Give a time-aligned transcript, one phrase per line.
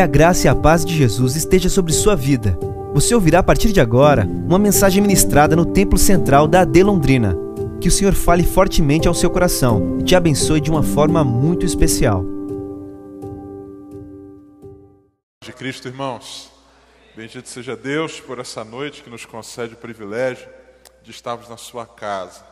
[0.00, 2.58] Que a graça e a paz de Jesus esteja sobre sua vida.
[2.94, 7.36] Você ouvirá a partir de agora uma mensagem ministrada no Templo Central da AD Londrina.
[7.82, 11.66] Que o Senhor fale fortemente ao seu coração e te abençoe de uma forma muito
[11.66, 12.24] especial.
[15.44, 16.50] De Cristo, irmãos.
[17.14, 20.48] Bendito seja Deus por essa noite que nos concede o privilégio
[21.02, 22.42] de estarmos na sua casa.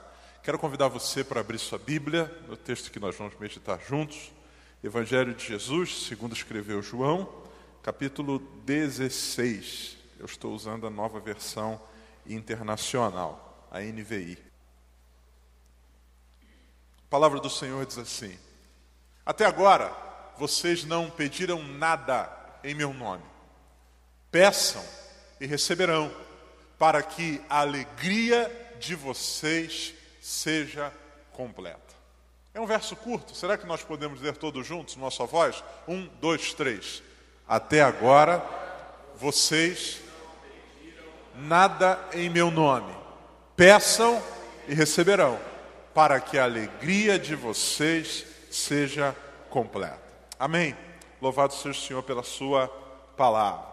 [0.43, 4.37] Quero convidar você para abrir sua Bíblia no texto que nós vamos meditar juntos.
[4.83, 7.29] Evangelho de Jesus, segundo escreveu João,
[7.83, 9.97] capítulo 16.
[10.21, 11.81] Eu estou usando a nova versão
[12.25, 14.39] internacional, a NVI.
[16.41, 18.39] A palavra do Senhor diz assim:
[19.27, 19.93] Até agora
[20.39, 22.31] vocês não pediram nada
[22.63, 23.25] em meu nome.
[24.31, 24.85] Peçam
[25.41, 26.09] e receberão,
[26.79, 30.93] para que a alegria de vocês seja
[31.33, 31.88] completa.
[32.59, 35.63] É um verso curto, será que nós podemos ler todos juntos, nossa voz?
[35.87, 37.05] Um, dois, três.
[37.47, 38.45] Até agora,
[39.15, 40.01] vocês
[41.37, 42.93] nada em meu nome.
[43.55, 44.21] Peçam
[44.67, 45.39] e receberão,
[45.95, 49.15] para que a alegria de vocês seja
[49.49, 50.03] completa.
[50.37, 50.77] Amém.
[51.23, 52.67] Louvado seja o Senhor pela Sua
[53.17, 53.69] palavra.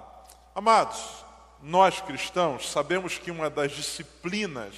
[0.54, 1.26] Amados,
[1.60, 4.76] nós cristãos sabemos que uma das disciplinas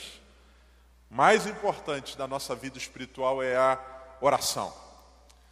[1.09, 4.73] mais importantes da nossa vida espiritual é a oração.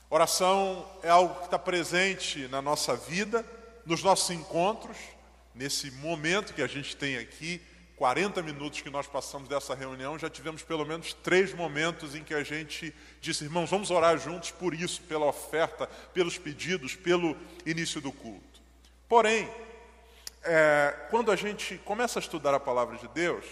[0.09, 3.45] Oração é algo que está presente na nossa vida,
[3.85, 4.97] nos nossos encontros,
[5.53, 7.61] nesse momento que a gente tem aqui,
[7.95, 12.33] 40 minutos que nós passamos dessa reunião, já tivemos pelo menos três momentos em que
[12.33, 18.01] a gente disse, irmãos, vamos orar juntos por isso, pela oferta, pelos pedidos, pelo início
[18.01, 18.61] do culto.
[19.07, 19.49] Porém,
[20.43, 23.45] é, quando a gente começa a estudar a palavra de Deus,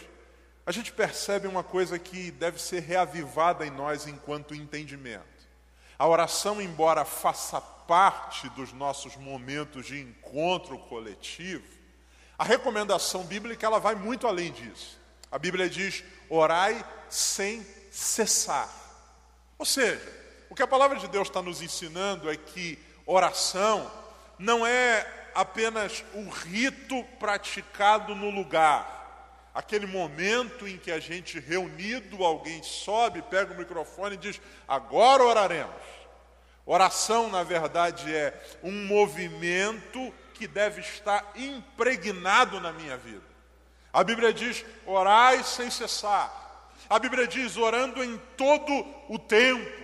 [0.66, 5.24] a gente percebe uma coisa que deve ser reavivada em nós enquanto entendimento.
[6.00, 11.68] A oração, embora faça parte dos nossos momentos de encontro coletivo,
[12.38, 14.98] a recomendação bíblica ela vai muito além disso.
[15.30, 18.70] A Bíblia diz: orai sem cessar.
[19.58, 20.02] Ou seja,
[20.50, 23.92] o que a palavra de Deus está nos ensinando é que oração
[24.40, 29.03] não é apenas o rito praticado no lugar
[29.54, 35.24] aquele momento em que a gente reunido, alguém sobe, pega o microfone e diz: agora
[35.24, 35.94] oraremos.
[36.66, 38.34] Oração, na verdade, é
[38.64, 43.24] um movimento que deve estar impregnado na minha vida.
[43.92, 46.72] A Bíblia diz: orai sem cessar.
[46.90, 49.84] A Bíblia diz: orando em todo o tempo.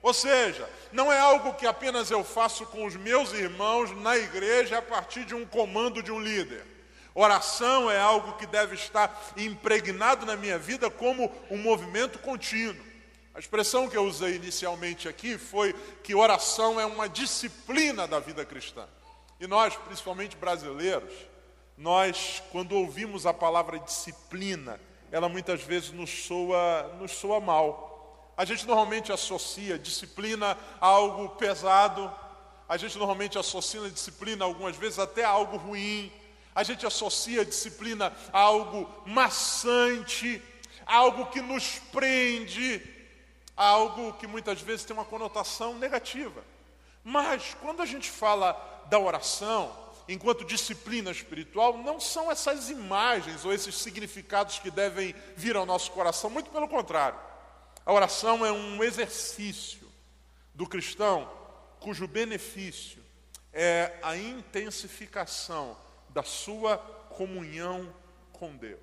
[0.00, 4.78] Ou seja, não é algo que apenas eu faço com os meus irmãos na igreja
[4.78, 6.71] a partir de um comando de um líder.
[7.14, 12.92] Oração é algo que deve estar impregnado na minha vida como um movimento contínuo.
[13.34, 18.44] A expressão que eu usei inicialmente aqui foi que oração é uma disciplina da vida
[18.44, 18.86] cristã.
[19.40, 21.12] E nós, principalmente brasileiros,
[21.76, 24.78] nós, quando ouvimos a palavra disciplina,
[25.10, 28.32] ela muitas vezes nos soa, nos soa mal.
[28.36, 32.12] A gente normalmente associa disciplina a algo pesado,
[32.68, 36.12] a gente normalmente associa disciplina algumas vezes até a algo ruim,
[36.54, 40.42] a gente associa a disciplina a algo maçante,
[40.86, 42.82] a algo que nos prende,
[43.56, 46.44] a algo que muitas vezes tem uma conotação negativa.
[47.04, 48.52] Mas quando a gente fala
[48.88, 49.74] da oração,
[50.08, 55.90] enquanto disciplina espiritual, não são essas imagens ou esses significados que devem vir ao nosso
[55.92, 57.18] coração, muito pelo contrário.
[57.84, 59.90] A oração é um exercício
[60.54, 61.28] do cristão
[61.80, 63.02] cujo benefício
[63.52, 65.76] é a intensificação
[66.12, 67.92] da sua comunhão
[68.32, 68.80] com Deus.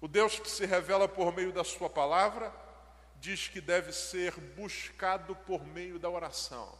[0.00, 2.52] O Deus que se revela por meio da Sua palavra
[3.20, 6.78] diz que deve ser buscado por meio da oração.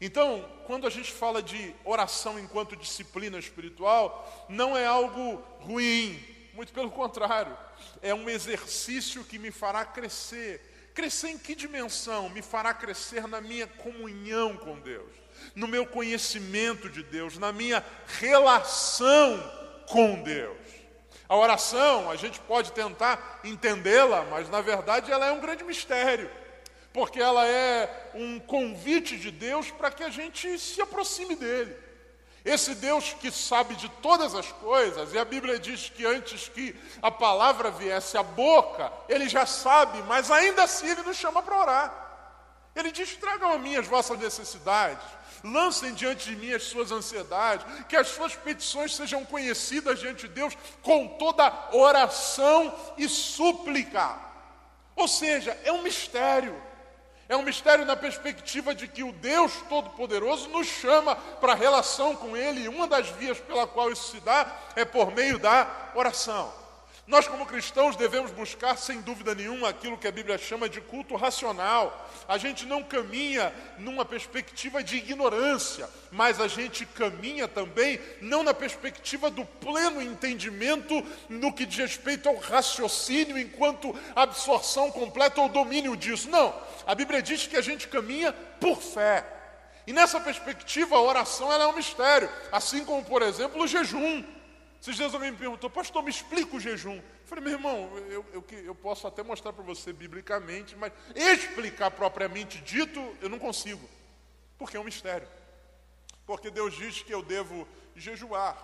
[0.00, 6.20] Então, quando a gente fala de oração enquanto disciplina espiritual, não é algo ruim,
[6.52, 7.56] muito pelo contrário,
[8.02, 10.90] é um exercício que me fará crescer.
[10.94, 12.28] Crescer em que dimensão?
[12.28, 15.23] Me fará crescer na minha comunhão com Deus
[15.54, 17.84] no meu conhecimento de Deus, na minha
[18.18, 19.38] relação
[19.86, 20.58] com Deus.
[21.28, 26.30] A oração, a gente pode tentar entendê-la, mas na verdade ela é um grande mistério,
[26.92, 31.84] porque ela é um convite de Deus para que a gente se aproxime dele.
[32.44, 36.76] Esse Deus que sabe de todas as coisas, e a Bíblia diz que antes que
[37.00, 41.58] a palavra viesse à boca, ele já sabe, mas ainda assim ele nos chama para
[41.58, 42.04] orar.
[42.76, 45.06] Ele diz: tragam a mim as vossas necessidades,
[45.44, 50.34] lancem diante de mim as suas ansiedades, que as suas petições sejam conhecidas diante de
[50.34, 54.18] Deus com toda oração e súplica.
[54.96, 56.60] Ou seja, é um mistério,
[57.26, 62.36] É um mistério na perspectiva de que o Deus Todo-Poderoso nos chama para relação com
[62.36, 66.52] Ele, e uma das vias pela qual isso se dá é por meio da oração.
[67.06, 71.16] Nós, como cristãos, devemos buscar, sem dúvida nenhuma, aquilo que a Bíblia chama de culto
[71.16, 72.10] racional.
[72.26, 78.54] A gente não caminha numa perspectiva de ignorância, mas a gente caminha também não na
[78.54, 85.94] perspectiva do pleno entendimento no que diz respeito ao raciocínio, enquanto absorção completa ou domínio
[85.94, 86.30] disso.
[86.30, 86.54] Não.
[86.86, 89.26] A Bíblia diz que a gente caminha por fé.
[89.86, 94.24] E nessa perspectiva, a oração é um mistério, assim como, por exemplo, o jejum.
[94.84, 96.96] Esses dias alguém me perguntou, pastor, me explica o jejum.
[96.96, 101.90] Eu falei, meu irmão, eu, eu, eu posso até mostrar para você biblicamente, mas explicar
[101.90, 103.80] propriamente dito, eu não consigo.
[104.58, 105.26] Porque é um mistério.
[106.26, 107.66] Porque Deus diz que eu devo
[107.96, 108.58] jejuar.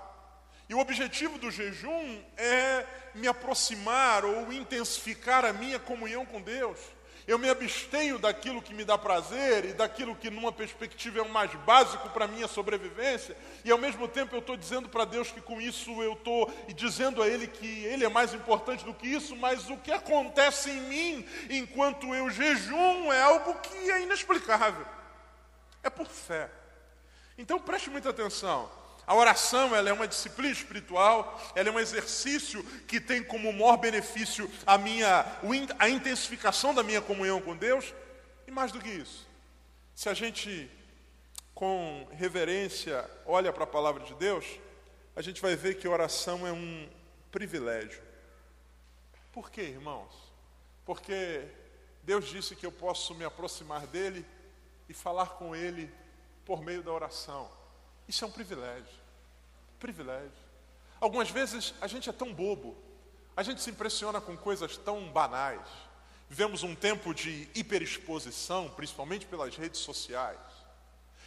[0.69, 2.85] E o objetivo do jejum é
[3.15, 6.79] me aproximar ou intensificar a minha comunhão com Deus.
[7.31, 11.29] Eu me abstenho daquilo que me dá prazer e daquilo que, numa perspectiva, é o
[11.29, 15.31] mais básico para a minha sobrevivência, e ao mesmo tempo eu estou dizendo para Deus
[15.31, 19.07] que com isso eu estou dizendo a Ele que Ele é mais importante do que
[19.07, 24.85] isso, mas o que acontece em mim enquanto eu jejum é algo que é inexplicável.
[25.85, 26.51] É por fé.
[27.39, 28.69] Então preste muita atenção.
[29.11, 33.77] A oração ela é uma disciplina espiritual, ela é um exercício que tem como maior
[33.77, 35.27] benefício a minha
[35.81, 37.93] a intensificação da minha comunhão com Deus,
[38.47, 39.27] e mais do que isso.
[39.97, 40.71] Se a gente
[41.53, 44.47] com reverência olha para a palavra de Deus,
[45.17, 46.89] a gente vai ver que oração é um
[47.33, 48.01] privilégio.
[49.33, 50.15] Por quê, irmãos?
[50.87, 51.49] Porque
[52.05, 54.25] Deus disse que eu posso me aproximar dele
[54.89, 55.93] e falar com ele
[56.45, 57.51] por meio da oração.
[58.07, 59.00] Isso é um privilégio.
[59.81, 60.31] Privilégio.
[61.01, 62.77] Algumas vezes a gente é tão bobo,
[63.35, 65.67] a gente se impressiona com coisas tão banais.
[66.29, 70.39] Vivemos um tempo de hiperexposição, principalmente pelas redes sociais.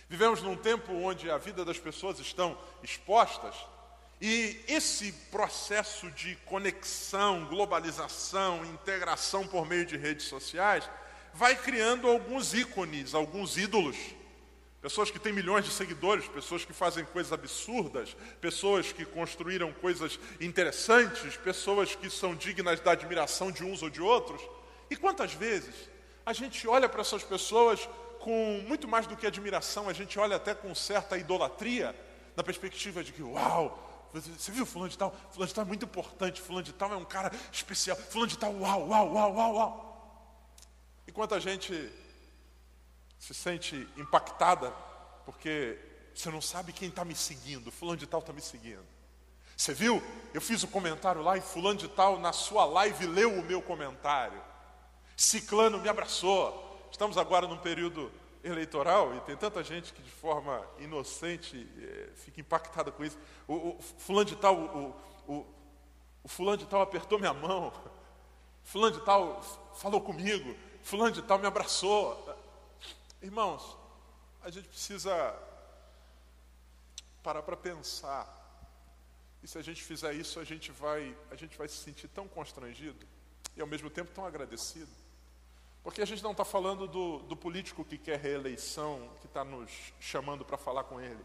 [0.07, 3.55] Vivemos num tempo onde a vida das pessoas estão expostas
[4.21, 10.89] e esse processo de conexão, globalização, integração por meio de redes sociais
[11.33, 13.97] vai criando alguns ícones, alguns ídolos
[14.83, 20.19] Pessoas que têm milhões de seguidores, pessoas que fazem coisas absurdas, pessoas que construíram coisas
[20.41, 24.41] interessantes, pessoas que são dignas da admiração de uns ou de outros.
[24.89, 25.73] E quantas vezes
[26.25, 27.87] a gente olha para essas pessoas
[28.19, 31.95] com muito mais do que admiração, a gente olha até com certa idolatria,
[32.35, 35.15] na perspectiva de que, uau, você viu fulano de tal?
[35.31, 38.37] Fulano de tal é muito importante, fulano de tal é um cara especial, fulano de
[38.37, 40.53] tal, uau, uau, uau, uau, uau.
[41.07, 41.73] Enquanto a gente
[43.23, 44.69] se sente impactada
[45.25, 45.79] porque
[46.13, 48.85] você não sabe quem está me seguindo, fulano de tal está me seguindo.
[49.55, 50.03] Você viu?
[50.33, 53.41] Eu fiz o um comentário lá e fulano de tal na sua live leu o
[53.41, 54.41] meu comentário.
[55.15, 56.89] Ciclano me abraçou.
[56.91, 58.11] Estamos agora num período
[58.43, 63.17] eleitoral e tem tanta gente que de forma inocente é, fica impactada com isso.
[63.47, 65.45] O, o fulano de tal, o, o,
[66.23, 67.71] o fulano de tal apertou minha mão.
[68.63, 69.41] Fulano de tal
[69.75, 70.53] falou comigo.
[70.83, 72.42] Fulano de tal me abraçou.
[73.23, 73.77] Irmãos,
[74.41, 75.33] a gente precisa
[77.23, 78.27] parar para pensar.
[79.41, 82.27] E se a gente fizer isso, a gente vai, a gente vai se sentir tão
[82.27, 83.07] constrangido
[83.55, 84.91] e ao mesmo tempo tão agradecido.
[85.81, 89.71] Porque a gente não está falando do, do político que quer reeleição, que está nos
[90.01, 91.23] chamando para falar com ele.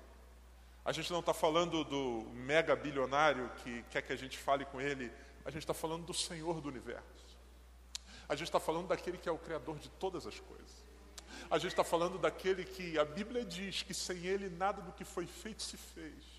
[0.84, 4.80] A gente não está falando do mega bilionário que quer que a gente fale com
[4.80, 5.10] ele.
[5.44, 7.26] A gente está falando do Senhor do universo.
[8.28, 10.87] A gente está falando daquele que é o Criador de todas as coisas.
[11.50, 15.04] A gente está falando daquele que a Bíblia diz que sem ele nada do que
[15.04, 16.38] foi feito se fez.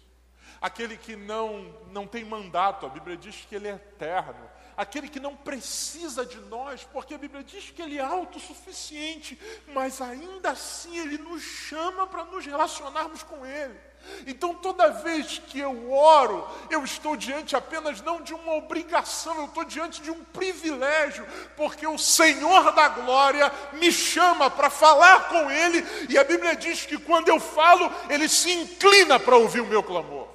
[0.61, 4.49] Aquele que não, não tem mandato, a Bíblia diz que ele é eterno.
[4.75, 9.39] Aquele que não precisa de nós, porque a Bíblia diz que ele é autossuficiente,
[9.73, 13.88] mas ainda assim ele nos chama para nos relacionarmos com ele.
[14.25, 19.45] Então, toda vez que eu oro, eu estou diante apenas não de uma obrigação, eu
[19.45, 21.25] estou diante de um privilégio,
[21.55, 26.85] porque o Senhor da glória me chama para falar com Ele, e a Bíblia diz
[26.85, 30.27] que quando eu falo, Ele se inclina para ouvir o meu clamor.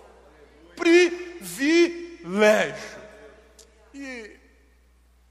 [0.77, 1.85] Privilégio.
[3.93, 4.37] E,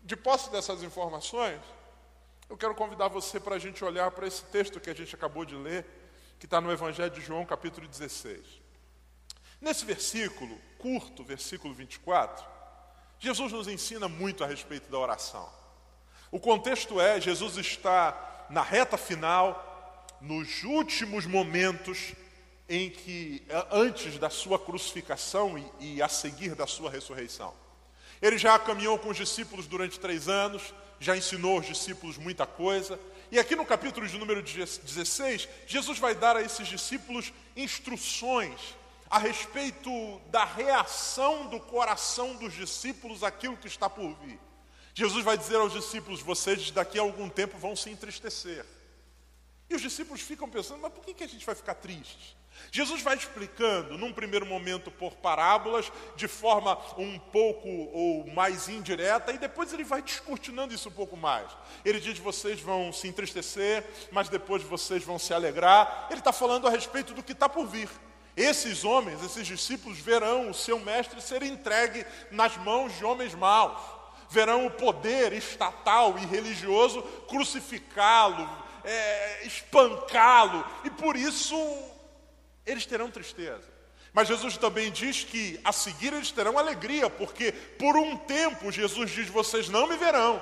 [0.03, 1.59] de posse dessas informações,
[2.49, 5.43] eu quero convidar você para a gente olhar para esse texto que a gente acabou
[5.43, 6.02] de ler
[6.43, 8.37] que está no Evangelho de João, capítulo 16.
[9.61, 12.45] Nesse versículo, curto, versículo 24,
[13.17, 15.49] Jesus nos ensina muito a respeito da oração.
[16.29, 22.11] O contexto é: Jesus está na reta final, nos últimos momentos
[22.67, 27.53] em que, antes da sua crucificação e, e a seguir da sua ressurreição.
[28.21, 32.99] Ele já caminhou com os discípulos durante três anos, já ensinou os discípulos muita coisa.
[33.33, 38.75] E aqui no capítulo de número 16, Jesus vai dar a esses discípulos instruções
[39.09, 39.89] a respeito
[40.29, 44.39] da reação do coração dos discípulos àquilo que está por vir.
[44.93, 48.63] Jesus vai dizer aos discípulos: vocês daqui a algum tempo vão se entristecer.
[49.67, 52.35] E os discípulos ficam pensando: mas por que a gente vai ficar tristes?
[52.71, 59.31] Jesus vai explicando, num primeiro momento por parábolas, de forma um pouco ou mais indireta,
[59.31, 61.51] e depois ele vai descortinando isso um pouco mais.
[61.85, 66.07] Ele diz: vocês vão se entristecer, mas depois vocês vão se alegrar.
[66.09, 67.89] Ele está falando a respeito do que está por vir.
[68.35, 73.77] Esses homens, esses discípulos, verão o seu mestre ser entregue nas mãos de homens maus,
[74.29, 78.49] verão o poder estatal e religioso crucificá-lo,
[78.83, 81.55] é, espancá-lo, e por isso
[82.65, 83.73] eles terão tristeza.
[84.13, 89.09] Mas Jesus também diz que a seguir eles terão alegria, porque por um tempo Jesus
[89.09, 90.41] diz: vocês não me verão.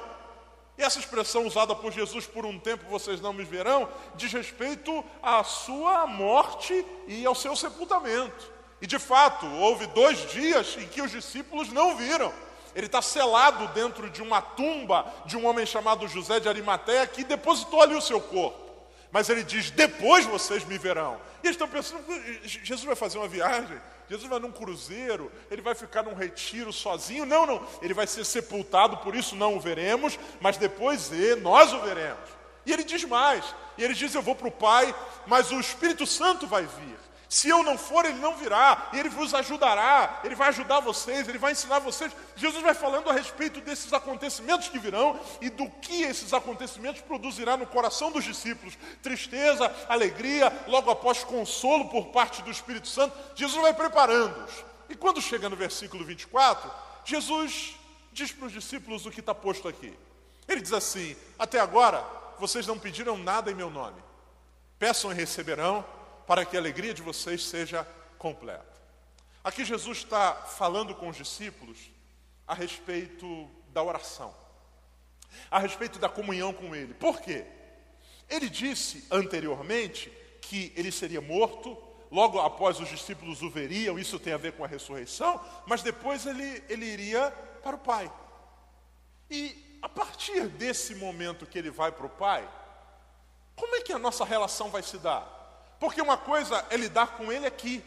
[0.77, 5.03] E essa expressão usada por Jesus por um tempo vocês não me verão, diz respeito
[5.21, 8.51] à sua morte e ao seu sepultamento.
[8.81, 12.33] E de fato, houve dois dias em que os discípulos não viram.
[12.73, 17.23] Ele está selado dentro de uma tumba de um homem chamado José de Arimateia que
[17.23, 18.60] depositou ali o seu corpo.
[19.11, 21.19] Mas ele diz: depois vocês me verão.
[21.43, 22.03] E eles estão pensando:
[22.43, 27.25] Jesus vai fazer uma viagem, Jesus vai num cruzeiro, ele vai ficar num retiro sozinho.
[27.25, 31.81] Não, não, ele vai ser sepultado, por isso não o veremos, mas depois nós o
[31.81, 32.29] veremos.
[32.65, 33.43] E ele diz mais:
[33.77, 34.93] e ele diz: Eu vou para o Pai,
[35.27, 37.10] mas o Espírito Santo vai vir.
[37.31, 41.29] Se eu não for, ele não virá, e ele vos ajudará, ele vai ajudar vocês,
[41.29, 42.11] ele vai ensinar vocês.
[42.35, 47.55] Jesus vai falando a respeito desses acontecimentos que virão e do que esses acontecimentos produzirá
[47.55, 53.17] no coração dos discípulos: tristeza, alegria, logo após consolo por parte do Espírito Santo.
[53.33, 54.51] Jesus vai preparando-os.
[54.89, 56.69] E quando chega no versículo 24,
[57.05, 57.77] Jesus
[58.11, 59.97] diz para os discípulos o que está posto aqui.
[60.49, 62.05] Ele diz assim: Até agora
[62.37, 64.03] vocês não pediram nada em meu nome.
[64.77, 65.85] Peçam e receberão
[66.31, 67.85] para que a alegria de vocês seja
[68.17, 68.81] completa.
[69.43, 71.77] Aqui Jesus está falando com os discípulos
[72.47, 74.33] a respeito da oração,
[75.51, 76.93] a respeito da comunhão com Ele.
[76.93, 77.45] Por quê?
[78.29, 80.09] Ele disse anteriormente
[80.41, 81.77] que ele seria morto,
[82.09, 86.25] logo após os discípulos o veriam, isso tem a ver com a ressurreição, mas depois
[86.25, 87.29] ele, ele iria
[87.61, 88.09] para o Pai.
[89.29, 92.49] E a partir desse momento que ele vai para o Pai,
[93.53, 95.40] como é que a nossa relação vai se dar?
[95.81, 97.83] Porque uma coisa é lidar com ele aqui.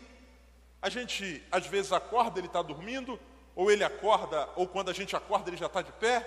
[0.82, 3.20] A gente às vezes acorda, ele está dormindo,
[3.54, 6.26] ou ele acorda, ou quando a gente acorda, ele já está de pé.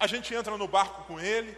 [0.00, 1.56] A gente entra no barco com ele.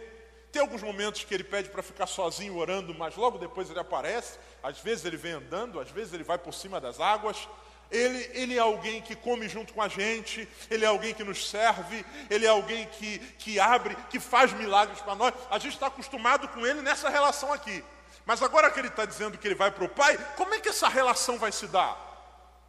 [0.51, 4.37] Tem alguns momentos que ele pede para ficar sozinho orando, mas logo depois ele aparece.
[4.61, 7.49] Às vezes ele vem andando, às vezes ele vai por cima das águas.
[7.89, 11.49] Ele, ele é alguém que come junto com a gente, ele é alguém que nos
[11.49, 15.33] serve, ele é alguém que, que abre, que faz milagres para nós.
[15.49, 17.83] A gente está acostumado com ele nessa relação aqui.
[18.29, 20.69] Mas agora que ele está dizendo que ele vai para o Pai, como é que
[20.69, 21.97] essa relação vai se dar?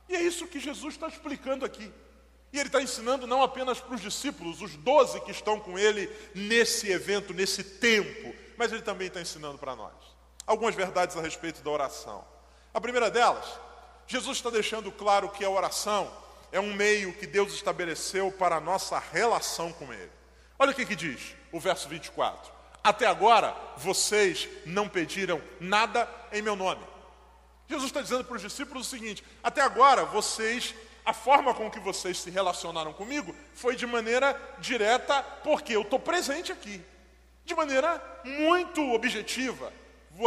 [0.08, 1.92] E é isso que Jesus está explicando aqui.
[2.50, 6.10] E ele está ensinando não apenas para os discípulos, os doze que estão com ele
[6.34, 9.92] nesse evento, nesse tempo, mas ele também está ensinando para nós.
[10.46, 12.24] Algumas verdades a respeito da oração.
[12.72, 13.44] A primeira delas,
[14.06, 16.10] Jesus está deixando claro que a oração
[16.50, 20.10] é um meio que Deus estabeleceu para a nossa relação com Ele.
[20.58, 22.59] Olha o que, que diz o verso 24.
[22.82, 26.82] Até agora vocês não pediram nada em meu nome.
[27.68, 31.78] Jesus está dizendo para os discípulos o seguinte: até agora vocês, a forma com que
[31.78, 36.82] vocês se relacionaram comigo foi de maneira direta, porque eu estou presente aqui,
[37.44, 39.72] de maneira muito objetiva.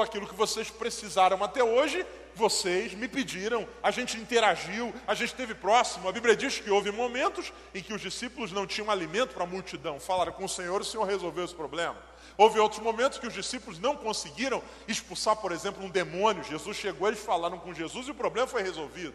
[0.02, 5.54] Aquilo que vocês precisaram até hoje, vocês me pediram, a gente interagiu, a gente esteve
[5.54, 6.08] próximo.
[6.08, 9.48] A Bíblia diz que houve momentos em que os discípulos não tinham alimento para a
[9.48, 12.13] multidão, falaram com o Senhor o Senhor resolveu esse problema.
[12.38, 16.44] Houve outros momentos que os discípulos não conseguiram expulsar, por exemplo, um demônio.
[16.44, 19.14] Jesus chegou, eles falaram com Jesus e o problema foi resolvido.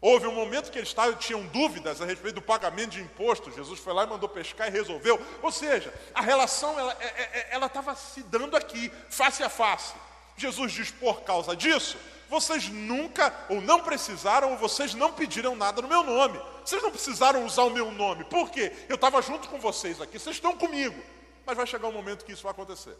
[0.00, 3.52] Houve um momento que eles tinham dúvidas a respeito do pagamento de imposto.
[3.52, 5.20] Jesus foi lá e mandou pescar e resolveu.
[5.40, 9.94] Ou seja, a relação ela é, é, é, estava se dando aqui, face a face.
[10.36, 11.96] Jesus diz: por causa disso,
[12.28, 16.40] vocês nunca ou não precisaram ou vocês não pediram nada no meu nome.
[16.64, 18.24] Vocês não precisaram usar o meu nome.
[18.24, 18.72] Por quê?
[18.88, 21.00] Eu estava junto com vocês aqui, vocês estão comigo
[21.46, 22.96] mas vai chegar um momento que isso vai acontecer.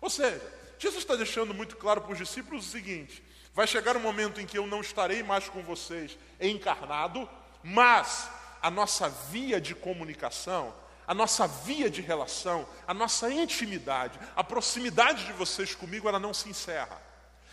[0.00, 0.42] Ou seja,
[0.78, 3.22] Jesus está deixando muito claro para os discípulos o seguinte:
[3.54, 7.28] vai chegar um momento em que eu não estarei mais com vocês encarnado,
[7.62, 8.28] mas
[8.60, 10.74] a nossa via de comunicação,
[11.06, 16.34] a nossa via de relação, a nossa intimidade, a proximidade de vocês comigo, ela não
[16.34, 17.00] se encerra.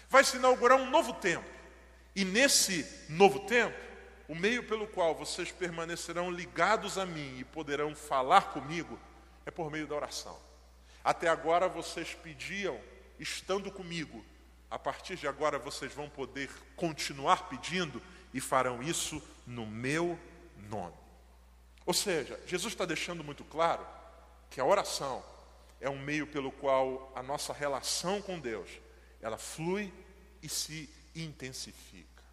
[0.09, 1.47] Vai se inaugurar um novo tempo.
[2.15, 3.77] E nesse novo tempo,
[4.27, 8.99] o meio pelo qual vocês permanecerão ligados a mim e poderão falar comigo
[9.49, 10.39] é por meio da oração.
[11.03, 12.79] Até agora vocês pediam
[13.19, 14.23] estando comigo.
[14.71, 18.01] A partir de agora vocês vão poder continuar pedindo
[18.33, 20.17] e farão isso no meu
[20.69, 20.95] nome.
[21.85, 23.85] Ou seja, Jesus está deixando muito claro
[24.51, 25.23] que a oração
[25.81, 28.69] é um meio pelo qual a nossa relação com Deus
[29.21, 29.91] ela flui
[30.41, 32.23] e se intensifica.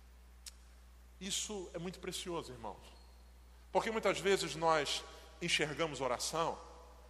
[1.18, 2.76] Isso é muito precioso, irmãos.
[3.72, 5.02] Porque muitas vezes nós
[5.40, 6.65] enxergamos oração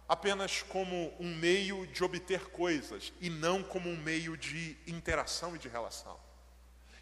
[0.07, 5.59] apenas como um meio de obter coisas e não como um meio de interação e
[5.59, 6.17] de relação.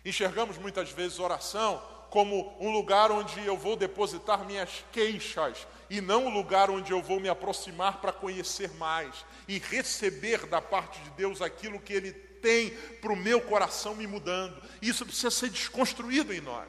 [0.03, 6.25] Enxergamos muitas vezes oração como um lugar onde eu vou depositar minhas queixas e não
[6.25, 10.99] o um lugar onde eu vou me aproximar para conhecer mais e receber da parte
[11.01, 12.69] de Deus aquilo que Ele tem
[13.01, 14.61] para o meu coração me mudando.
[14.81, 16.67] Isso precisa ser desconstruído em nós.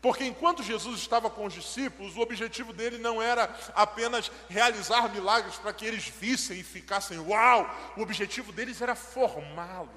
[0.00, 5.56] Porque enquanto Jesus estava com os discípulos, o objetivo dele não era apenas realizar milagres
[5.56, 9.90] para que eles vissem e ficassem uau, o objetivo deles era formá-los,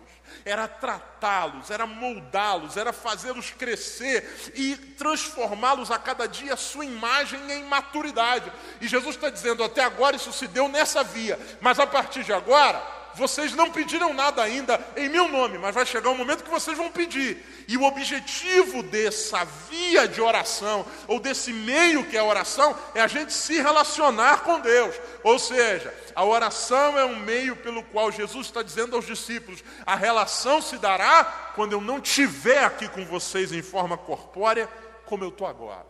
[0.43, 7.39] era tratá-los, era moldá-los, era fazê-los crescer e transformá-los a cada dia a sua imagem
[7.51, 8.51] em maturidade.
[8.81, 12.33] E Jesus está dizendo: até agora isso se deu nessa via, mas a partir de
[12.33, 16.49] agora vocês não pediram nada ainda em meu nome, mas vai chegar um momento que
[16.49, 17.43] vocês vão pedir.
[17.67, 23.01] E o objetivo dessa via de oração, ou desse meio que é a oração, é
[23.01, 24.95] a gente se relacionar com Deus.
[25.23, 29.95] Ou seja, a oração é um meio pelo qual Jesus está dizendo aos discípulos: a
[29.95, 31.23] relação se dará
[31.55, 34.67] quando eu não estiver aqui com vocês em forma corpórea,
[35.05, 35.85] como eu estou agora.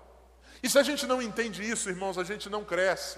[0.64, 3.18] E se a gente não entende isso, irmãos, a gente não cresce.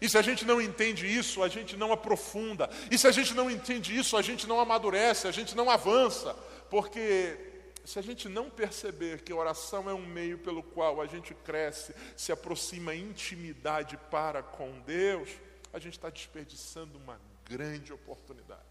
[0.00, 2.68] E se a gente não entende isso, a gente não aprofunda.
[2.90, 6.34] E se a gente não entende isso, a gente não amadurece, a gente não avança.
[6.70, 7.38] Porque
[7.84, 11.34] se a gente não perceber que a oração é um meio pelo qual a gente
[11.34, 15.28] cresce, se aproxima intimidade para com Deus,
[15.72, 18.62] a gente está desperdiçando uma grande oportunidade.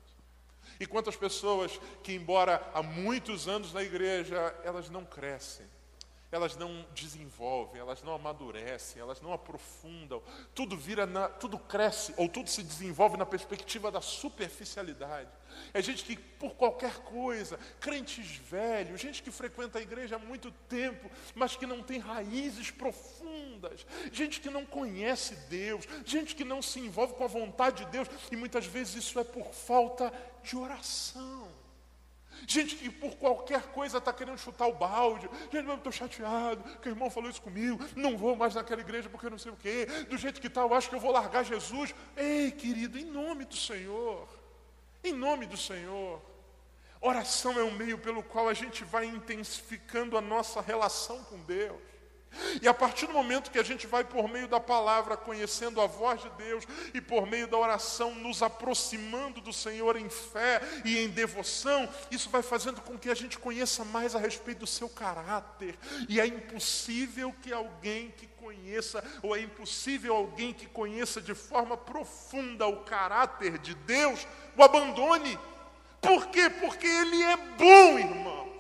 [0.80, 5.66] E quantas pessoas que, embora há muitos anos na igreja, elas não crescem,
[6.32, 10.22] elas não desenvolvem, elas não amadurecem, elas não aprofundam.
[10.56, 15.30] Tudo vira, na, tudo cresce ou tudo se desenvolve na perspectiva da superficialidade.
[15.74, 20.52] É gente que por qualquer coisa, crentes velhos, gente que frequenta a igreja há muito
[20.70, 26.62] tempo, mas que não tem raízes profundas, gente que não conhece Deus, gente que não
[26.62, 30.56] se envolve com a vontade de Deus e muitas vezes isso é por falta de
[30.56, 31.61] oração.
[32.48, 35.30] Gente que por qualquer coisa está querendo chutar o balde.
[35.52, 37.84] Gente, eu estou chateado, que o irmão falou isso comigo.
[37.96, 39.86] Não vou mais naquela igreja porque não sei o quê.
[40.10, 41.94] Do jeito que está, eu acho que eu vou largar Jesus.
[42.16, 44.28] Ei, querido, em nome do Senhor.
[45.04, 46.22] Em nome do Senhor.
[47.00, 51.80] Oração é um meio pelo qual a gente vai intensificando a nossa relação com Deus.
[52.62, 55.88] E a partir do momento que a gente vai por meio da palavra conhecendo a
[55.88, 60.98] voz de Deus e por meio da oração nos aproximando do Senhor em fé e
[60.98, 64.88] em devoção, isso vai fazendo com que a gente conheça mais a respeito do seu
[64.90, 65.78] caráter.
[66.08, 71.78] E é impossível que alguém que conheça, ou é impossível alguém que conheça de forma
[71.78, 74.26] profunda o caráter de Deus,
[74.58, 75.38] o abandone.
[76.00, 76.50] Por quê?
[76.50, 78.52] Porque ele é bom, irmão.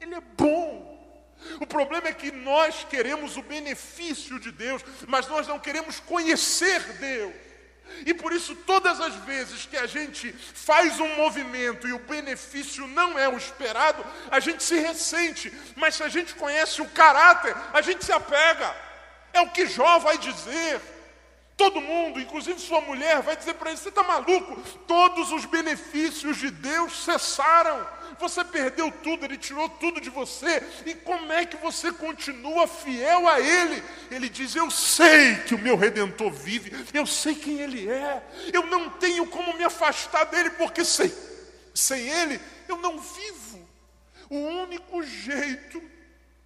[0.00, 0.89] Ele é bom.
[1.60, 6.80] O problema é que nós queremos o benefício de Deus, mas nós não queremos conhecer
[6.94, 7.34] Deus.
[8.06, 12.86] E por isso, todas as vezes que a gente faz um movimento e o benefício
[12.86, 15.52] não é o esperado, a gente se ressente.
[15.76, 18.74] Mas se a gente conhece o caráter, a gente se apega.
[19.32, 20.80] É o que Jó vai dizer.
[21.56, 24.60] Todo mundo, inclusive sua mulher, vai dizer para ele: você está maluco?
[24.86, 27.86] Todos os benefícios de Deus cessaram
[28.18, 33.28] você perdeu tudo, ele tirou tudo de você, e como é que você continua fiel
[33.28, 33.82] a Ele?
[34.10, 38.66] Ele diz: Eu sei que o meu redentor vive, eu sei quem Ele é, eu
[38.66, 41.12] não tenho como me afastar dele, porque sem,
[41.74, 43.68] sem Ele eu não vivo.
[44.28, 45.82] O único jeito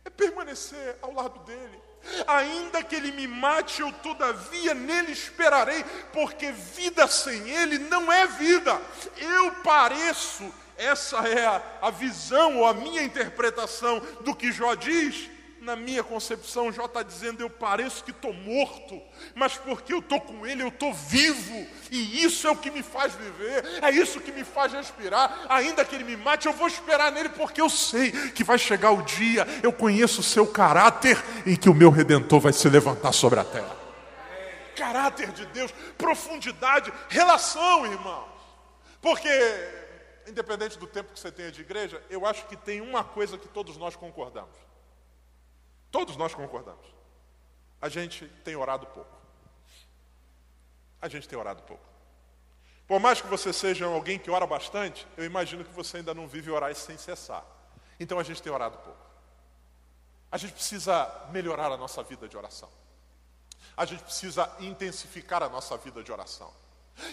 [0.05, 1.85] é permanecer ao lado dele.
[2.27, 8.27] Ainda que ele me mate, eu todavia nele esperarei, porque vida sem ele não é
[8.27, 8.81] vida.
[9.17, 15.31] Eu pareço essa é a, a visão ou a minha interpretação do que Jó diz.
[15.61, 19.01] Na minha concepção, Jó está dizendo: Eu pareço que estou morto,
[19.35, 22.83] mas porque eu estou com Ele, eu estou vivo, e isso é o que me
[22.83, 25.47] faz viver, é isso que me faz respirar.
[25.49, 28.91] Ainda que Ele me mate, eu vou esperar nele, porque eu sei que vai chegar
[28.91, 33.13] o dia, eu conheço o seu caráter, e que o meu redentor vai se levantar
[33.13, 33.75] sobre a terra.
[34.77, 38.29] Caráter de Deus, profundidade, relação, irmão,
[39.01, 39.31] porque
[40.27, 43.49] independente do tempo que você tenha de igreja, eu acho que tem uma coisa que
[43.49, 44.57] todos nós concordamos.
[45.91, 46.87] Todos nós concordamos.
[47.81, 49.15] A gente tem orado pouco.
[51.01, 51.85] A gente tem orado pouco.
[52.87, 56.27] Por mais que você seja alguém que ora bastante, eu imagino que você ainda não
[56.27, 57.45] vive orar sem cessar.
[57.99, 59.01] Então a gente tem orado pouco.
[60.31, 62.69] A gente precisa melhorar a nossa vida de oração.
[63.77, 66.53] A gente precisa intensificar a nossa vida de oração.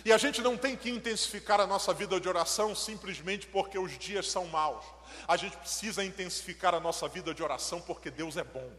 [0.05, 3.97] E a gente não tem que intensificar a nossa vida de oração simplesmente porque os
[3.97, 4.85] dias são maus.
[5.27, 8.69] A gente precisa intensificar a nossa vida de oração porque Deus é bom.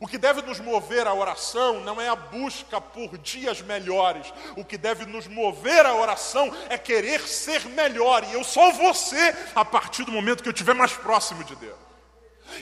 [0.00, 4.32] O que deve nos mover à oração não é a busca por dias melhores.
[4.56, 8.24] O que deve nos mover à oração é querer ser melhor.
[8.24, 11.56] E eu só vou ser a partir do momento que eu estiver mais próximo de
[11.56, 11.91] Deus.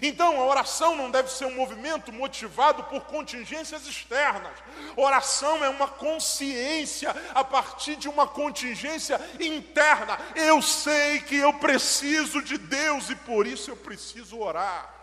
[0.02, 4.52] Então, a oração não deve ser um movimento motivado por contingências externas.
[4.96, 10.18] Oração é uma consciência a partir de uma contingência interna.
[10.34, 14.94] Eu sei que eu preciso de Deus e por isso eu preciso orar.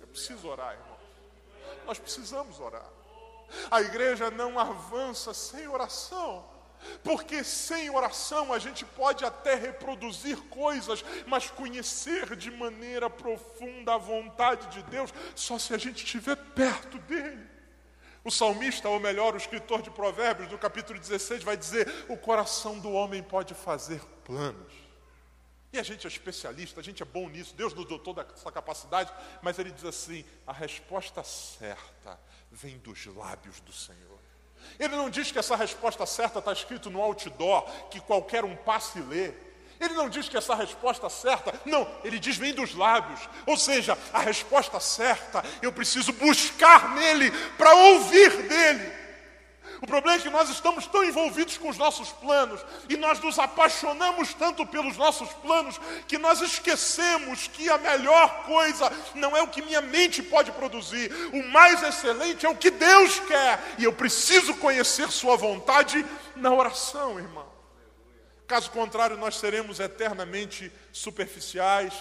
[0.00, 0.98] Eu preciso orar, irmão.
[1.86, 2.86] Nós precisamos orar.
[3.70, 6.51] A igreja não avança sem oração.
[7.02, 13.98] Porque sem oração a gente pode até reproduzir coisas, mas conhecer de maneira profunda a
[13.98, 17.52] vontade de Deus só se a gente estiver perto dele.
[18.24, 22.78] O salmista, ou melhor, o escritor de Provérbios, no capítulo 16, vai dizer: O coração
[22.78, 24.72] do homem pode fazer planos.
[25.72, 28.52] E a gente é especialista, a gente é bom nisso, Deus nos deu toda essa
[28.52, 34.11] capacidade, mas ele diz assim: a resposta certa vem dos lábios do Senhor.
[34.78, 38.98] Ele não diz que essa resposta certa está escrito no outdoor, que qualquer um passe
[38.98, 39.32] e lê.
[39.80, 43.20] Ele não diz que essa resposta certa, não, ele diz vem dos lábios.
[43.46, 48.91] Ou seja, a resposta certa eu preciso buscar nele para ouvir dele.
[49.82, 53.36] O problema é que nós estamos tão envolvidos com os nossos planos e nós nos
[53.36, 59.48] apaixonamos tanto pelos nossos planos que nós esquecemos que a melhor coisa não é o
[59.48, 63.92] que minha mente pode produzir, o mais excelente é o que Deus quer e eu
[63.92, 67.50] preciso conhecer Sua vontade na oração, irmão.
[68.46, 71.92] Caso contrário, nós seremos eternamente superficiais,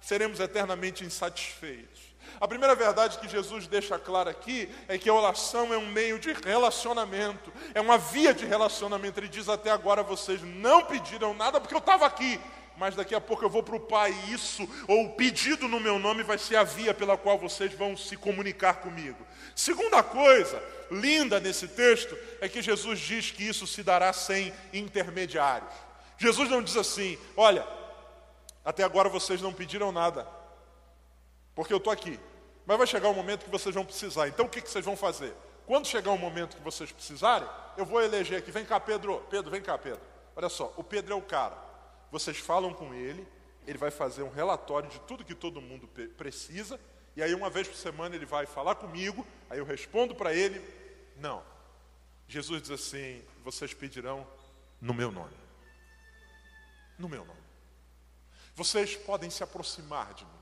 [0.00, 1.91] seremos eternamente insatisfeitos.
[2.40, 6.18] A primeira verdade que Jesus deixa clara aqui é que a oração é um meio
[6.18, 9.20] de relacionamento, é uma via de relacionamento.
[9.20, 12.40] Ele diz até agora vocês não pediram nada porque eu estava aqui,
[12.76, 15.78] mas daqui a pouco eu vou para o Pai e isso, ou o pedido no
[15.78, 19.24] meu nome vai ser a via pela qual vocês vão se comunicar comigo.
[19.54, 25.72] Segunda coisa linda nesse texto é que Jesus diz que isso se dará sem intermediários.
[26.18, 27.66] Jesus não diz assim, olha,
[28.64, 30.26] até agora vocês não pediram nada,
[31.54, 32.18] porque eu estou aqui.
[32.64, 34.28] Mas vai chegar um momento que vocês vão precisar.
[34.28, 35.34] Então o que, que vocês vão fazer?
[35.66, 38.50] Quando chegar o um momento que vocês precisarem, eu vou eleger aqui.
[38.50, 39.24] Vem cá, Pedro.
[39.30, 40.00] Pedro, vem cá, Pedro.
[40.34, 41.56] Olha só, o Pedro é o cara.
[42.10, 43.26] Vocês falam com ele,
[43.66, 46.78] ele vai fazer um relatório de tudo que todo mundo precisa,
[47.16, 50.62] e aí uma vez por semana ele vai falar comigo, aí eu respondo para ele,
[51.16, 51.42] não.
[52.26, 54.26] Jesus diz assim: vocês pedirão
[54.80, 55.36] no meu nome.
[56.98, 57.40] No meu nome.
[58.54, 60.41] Vocês podem se aproximar de mim.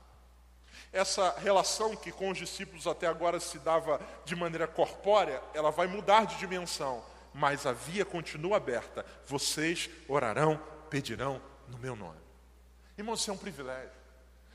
[0.93, 5.87] Essa relação que com os discípulos até agora se dava de maneira corpórea, ela vai
[5.87, 9.05] mudar de dimensão, mas a via continua aberta.
[9.25, 12.19] Vocês orarão, pedirão no meu nome.
[12.97, 14.01] Irmãos, isso é um privilégio.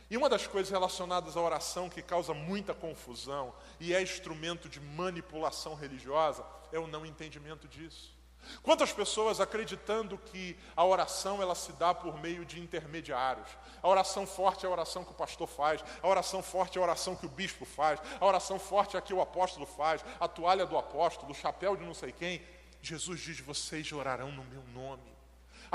[0.08, 4.78] E uma das coisas relacionadas à oração que causa muita confusão e é instrumento de
[4.78, 8.15] manipulação religiosa é o não entendimento disso.
[8.62, 13.48] Quantas pessoas acreditando que a oração ela se dá por meio de intermediários?
[13.82, 16.84] A oração forte é a oração que o pastor faz, a oração forte é a
[16.84, 20.28] oração que o bispo faz, a oração forte é a que o apóstolo faz, a
[20.28, 22.42] toalha do apóstolo, o chapéu de não sei quem.
[22.82, 25.15] Jesus diz: vocês orarão no meu nome.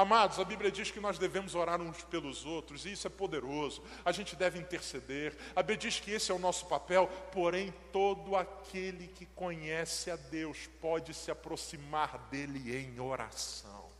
[0.01, 3.83] Amados, a Bíblia diz que nós devemos orar uns pelos outros, e isso é poderoso.
[4.03, 5.37] A gente deve interceder.
[5.55, 10.15] A Bíblia diz que esse é o nosso papel, porém, todo aquele que conhece a
[10.15, 13.91] Deus pode se aproximar dele em oração.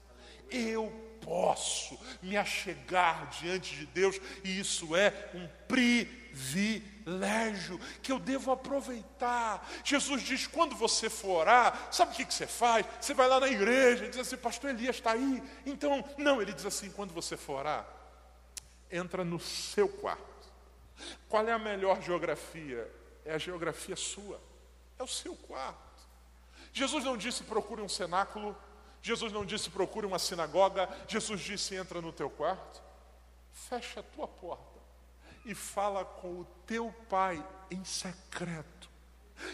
[0.50, 0.92] Eu
[1.24, 6.91] posso me achegar diante de Deus, e isso é um privilégio
[8.02, 9.68] que eu devo aproveitar.
[9.84, 12.86] Jesus diz: quando você for orar, sabe o que, que você faz?
[13.00, 15.44] Você vai lá na igreja e diz assim: Pastor Elias está aí.
[15.66, 17.88] Então, não, ele diz assim: quando você for orar,
[18.92, 20.22] entra no seu quarto.
[21.28, 22.90] Qual é a melhor geografia?
[23.26, 24.40] É a geografia sua,
[24.98, 25.80] é o seu quarto.
[26.74, 28.56] Jesus não disse procure um cenáculo
[29.02, 32.82] Jesus não disse procure uma sinagoga, Jesus disse entra no teu quarto,
[33.52, 34.71] fecha a tua porta
[35.46, 38.90] e fala com o teu pai em secreto.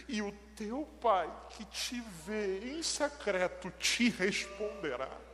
[0.07, 5.26] E o teu pai que te vê em secreto te responderá.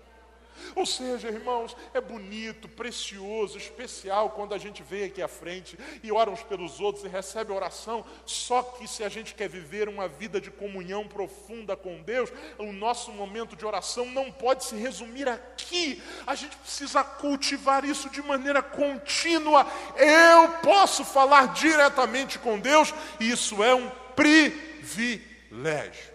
[0.76, 6.12] Ou seja, irmãos, é bonito, precioso, especial quando a gente vem aqui à frente e
[6.12, 8.06] ora uns pelos outros e recebe oração.
[8.26, 12.72] Só que se a gente quer viver uma vida de comunhão profunda com Deus, o
[12.72, 16.02] nosso momento de oração não pode se resumir aqui.
[16.26, 19.68] A gente precisa cultivar isso de maneira contínua.
[19.98, 26.14] Eu posso falar diretamente com Deus, e isso é um privilégio.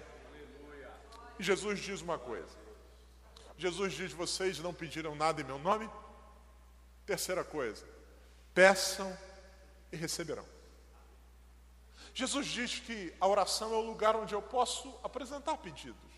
[1.38, 2.57] E Jesus diz uma coisa.
[3.58, 5.90] Jesus diz: Vocês não pediram nada em meu nome?
[7.04, 7.84] Terceira coisa,
[8.54, 9.16] peçam
[9.90, 10.46] e receberão.
[12.14, 16.08] Jesus diz que a oração é o lugar onde eu posso apresentar pedidos.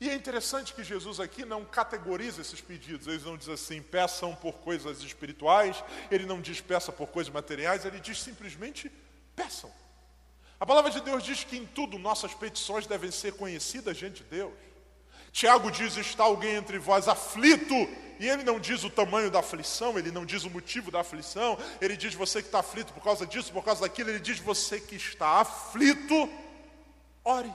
[0.00, 3.06] E é interessante que Jesus aqui não categoriza esses pedidos.
[3.06, 7.84] Ele não diz assim, peçam por coisas espirituais, ele não diz peça por coisas materiais,
[7.84, 8.90] ele diz simplesmente
[9.34, 9.72] peçam.
[10.58, 14.30] A palavra de Deus diz que em tudo nossas petições devem ser conhecidas diante de
[14.30, 14.54] Deus.
[15.36, 17.74] Tiago diz: Está alguém entre vós aflito?
[18.18, 21.58] E ele não diz o tamanho da aflição, ele não diz o motivo da aflição,
[21.78, 24.80] ele diz você que está aflito por causa disso, por causa daquilo, ele diz você
[24.80, 26.30] que está aflito,
[27.22, 27.52] ore.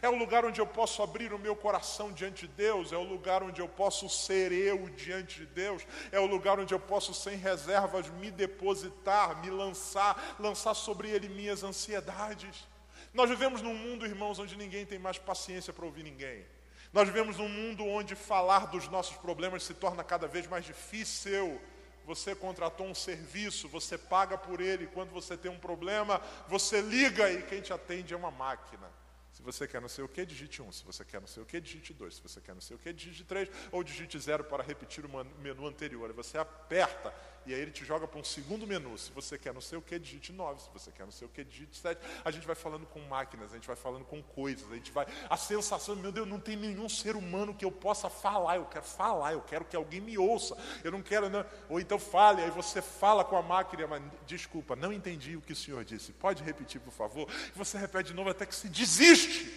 [0.00, 3.04] É o lugar onde eu posso abrir o meu coração diante de Deus, é o
[3.04, 7.14] lugar onde eu posso ser eu diante de Deus, é o lugar onde eu posso,
[7.14, 12.66] sem reservas, me depositar, me lançar, lançar sobre Ele minhas ansiedades.
[13.14, 16.44] Nós vivemos num mundo, irmãos, onde ninguém tem mais paciência para ouvir ninguém.
[16.92, 21.58] Nós vivemos num mundo onde falar dos nossos problemas se torna cada vez mais difícil.
[22.04, 24.86] Você contratou um serviço, você paga por ele.
[24.88, 28.90] Quando você tem um problema, você liga e quem te atende é uma máquina.
[29.32, 30.70] Se você quer não sei o que, digite 1.
[30.72, 32.14] Se você quer não sei o que, digite 2.
[32.14, 33.48] Se você quer não sei o que, digite 3.
[33.70, 36.12] Ou digite 0 para repetir o menu anterior.
[36.12, 38.96] Você aperta e aí ele te joga para um segundo menu.
[38.96, 40.60] Se você quer não sei o que, digite 9.
[40.60, 42.00] Se você quer não sei o que, digite 7.
[42.24, 45.06] A gente vai falando com máquinas, a gente vai falando com coisas, a gente vai.
[45.28, 48.56] A sensação, meu Deus, não tem nenhum ser humano que eu possa falar.
[48.56, 50.56] Eu quero falar, eu quero que alguém me ouça.
[50.84, 51.44] Eu não quero, não.
[51.68, 55.52] Ou então fale, aí você fala com a máquina, mas desculpa, não entendi o que
[55.52, 56.12] o senhor disse.
[56.12, 57.28] Pode repetir, por favor?
[57.54, 59.50] E você repete de novo até que se desiste.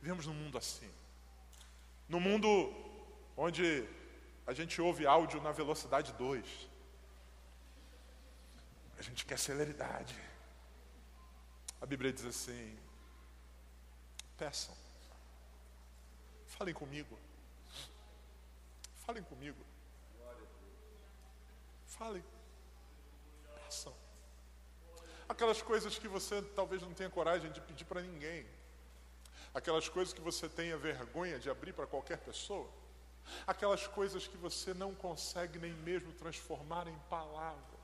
[0.00, 0.88] Vivemos num mundo assim.
[2.08, 2.72] Num mundo
[3.36, 3.84] onde
[4.46, 6.67] a gente ouve áudio na velocidade 2.
[8.98, 10.14] A gente quer celeridade.
[11.80, 12.76] A Bíblia diz assim:
[14.36, 14.74] peçam,
[16.46, 17.16] falem comigo,
[19.06, 19.64] falem comigo,
[21.86, 22.24] falem,
[23.54, 23.94] peçam.
[25.28, 28.44] Aquelas coisas que você talvez não tenha coragem de pedir para ninguém,
[29.54, 32.68] aquelas coisas que você tenha vergonha de abrir para qualquer pessoa,
[33.46, 37.77] aquelas coisas que você não consegue nem mesmo transformar em palavras.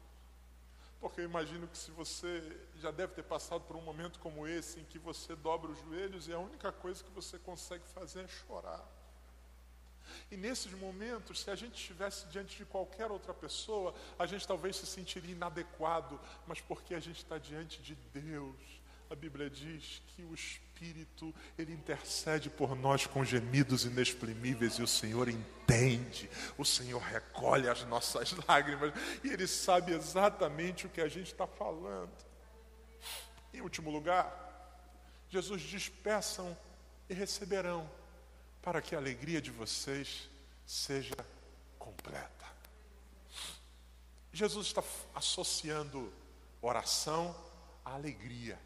[1.04, 2.42] Porque eu imagino que se você
[2.76, 6.28] já deve ter passado por um momento como esse, em que você dobra os joelhos
[6.28, 8.82] e a única coisa que você consegue fazer é chorar.
[10.30, 14.76] E nesses momentos, se a gente estivesse diante de qualquer outra pessoa, a gente talvez
[14.76, 18.56] se sentiria inadequado, mas porque a gente está diante de Deus,
[19.10, 20.32] a Bíblia diz que o
[20.74, 26.28] Espírito, ele intercede por nós com gemidos inexprimíveis e o Senhor entende.
[26.58, 31.46] O Senhor recolhe as nossas lágrimas e ele sabe exatamente o que a gente está
[31.46, 32.12] falando.
[33.52, 34.28] Em último lugar,
[35.30, 36.56] Jesus diz: peçam
[37.08, 37.88] e receberão,
[38.60, 40.28] para que a alegria de vocês
[40.66, 41.14] seja
[41.78, 42.44] completa.
[44.32, 44.82] Jesus está
[45.14, 46.12] associando
[46.60, 47.37] oração
[47.84, 48.58] à alegria.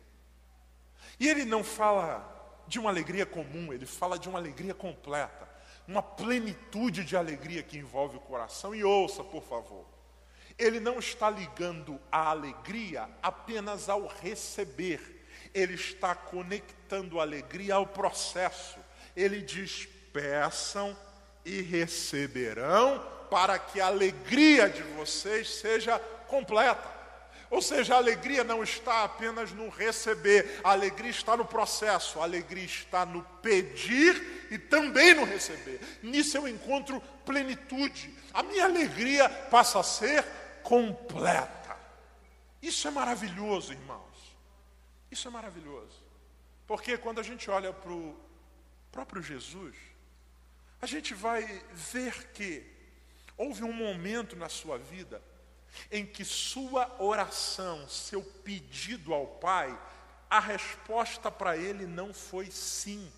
[1.18, 5.48] E ele não fala de uma alegria comum, ele fala de uma alegria completa,
[5.86, 8.74] uma plenitude de alegria que envolve o coração.
[8.74, 9.86] E ouça, por favor,
[10.58, 17.86] ele não está ligando a alegria apenas ao receber, ele está conectando a alegria ao
[17.86, 18.78] processo.
[19.16, 20.96] Ele diz: peçam
[21.44, 26.97] e receberão, para que a alegria de vocês seja completa.
[27.50, 32.24] Ou seja, a alegria não está apenas no receber, a alegria está no processo, a
[32.24, 35.80] alegria está no pedir e também no receber.
[36.02, 38.14] Nisso eu encontro plenitude.
[38.34, 40.24] A minha alegria passa a ser
[40.62, 41.76] completa.
[42.60, 44.36] Isso é maravilhoso, irmãos.
[45.10, 46.02] Isso é maravilhoso.
[46.66, 48.14] Porque quando a gente olha para o
[48.92, 49.74] próprio Jesus,
[50.82, 52.62] a gente vai ver que
[53.38, 55.22] houve um momento na sua vida
[55.90, 59.78] em que sua oração, seu pedido ao Pai,
[60.28, 63.10] a resposta para ele não foi sim.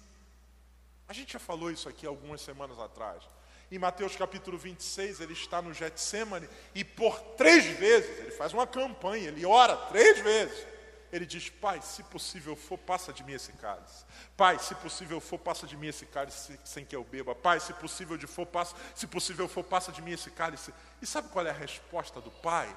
[1.08, 3.22] A gente já falou isso aqui algumas semanas atrás.
[3.70, 8.66] Em Mateus capítulo 26, ele está no Getsemane e por três vezes, ele faz uma
[8.66, 10.69] campanha, ele ora três vezes.
[11.12, 14.04] Ele diz: Pai, se possível for, passa de mim esse cálice.
[14.36, 17.34] Pai, se possível for, passa de mim esse cálice sem que eu beba.
[17.34, 20.72] Pai, se possível de for, passa, se possível for, passa de mim esse cálice.
[21.02, 22.74] E sabe qual é a resposta do Pai?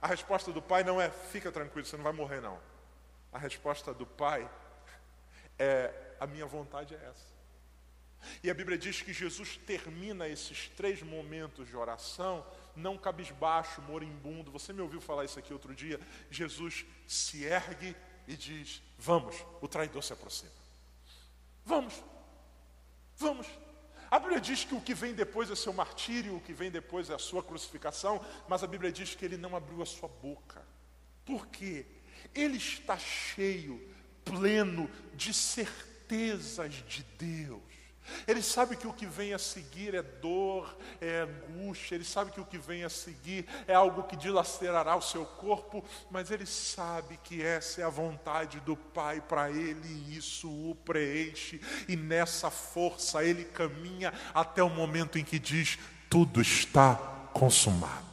[0.00, 2.58] A resposta do Pai não é fica tranquilo, você não vai morrer não.
[3.32, 4.48] A resposta do Pai
[5.58, 7.32] é a minha vontade é essa.
[8.42, 12.44] E a Bíblia diz que Jesus termina esses três momentos de oração
[12.76, 14.50] não cabisbaixo, moribundo.
[14.50, 16.00] Você me ouviu falar isso aqui outro dia?
[16.30, 20.52] Jesus se ergue e diz: Vamos, o traidor se aproxima.
[21.64, 22.02] Vamos,
[23.16, 23.46] vamos.
[24.10, 27.08] A Bíblia diz que o que vem depois é seu martírio, o que vem depois
[27.08, 30.62] é a sua crucificação, mas a Bíblia diz que ele não abriu a sua boca.
[31.24, 31.86] Por quê?
[32.34, 33.80] Ele está cheio,
[34.22, 37.71] pleno de certezas de Deus.
[38.26, 42.40] Ele sabe que o que vem a seguir é dor, é angústia, ele sabe que
[42.40, 47.18] o que vem a seguir é algo que dilacerará o seu corpo, mas ele sabe
[47.22, 52.50] que essa é a vontade do Pai para ele e isso o preenche, e nessa
[52.50, 55.78] força ele caminha até o momento em que diz:
[56.10, 56.96] tudo está
[57.32, 58.12] consumado.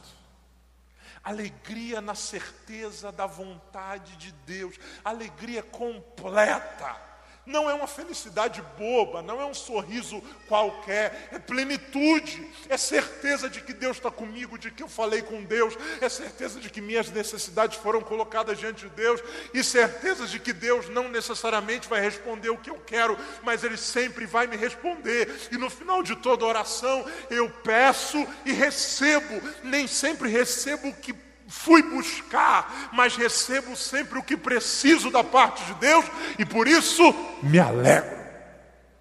[1.22, 7.09] Alegria na certeza da vontade de Deus, alegria completa
[7.46, 13.60] não é uma felicidade boba, não é um sorriso qualquer, é plenitude, é certeza de
[13.60, 17.10] que Deus está comigo, de que eu falei com Deus, é certeza de que minhas
[17.10, 19.20] necessidades foram colocadas diante de Deus,
[19.52, 23.76] e certeza de que Deus não necessariamente vai responder o que eu quero, mas Ele
[23.76, 29.86] sempre vai me responder, e no final de toda oração eu peço e recebo, nem
[29.86, 35.74] sempre recebo o que fui buscar, mas recebo sempre o que preciso da parte de
[35.74, 36.04] Deus
[36.38, 37.02] e por isso
[37.42, 38.24] me alegro,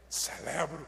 [0.09, 0.87] celebro.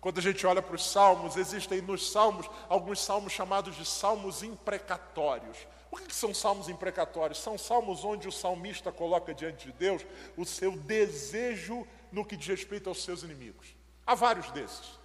[0.00, 4.42] Quando a gente olha para os salmos, existem nos salmos alguns salmos chamados de salmos
[4.42, 5.56] imprecatórios.
[5.90, 7.40] O que são salmos imprecatórios?
[7.40, 10.04] São salmos onde o salmista coloca diante de Deus
[10.36, 13.74] o seu desejo no que diz respeito aos seus inimigos.
[14.06, 15.03] Há vários desses.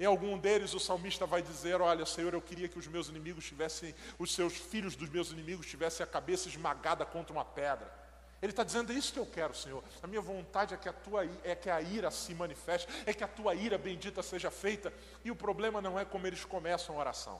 [0.00, 3.44] Em algum deles, o salmista vai dizer: Olha, Senhor, eu queria que os meus inimigos
[3.44, 7.92] tivessem, os seus filhos dos meus inimigos tivessem a cabeça esmagada contra uma pedra.
[8.40, 9.84] Ele está dizendo: É isso que eu quero, Senhor.
[10.02, 13.22] A minha vontade é que a tua é que a ira se manifeste, é que
[13.22, 14.90] a tua ira bendita seja feita.
[15.22, 17.38] E o problema não é como eles começam a oração.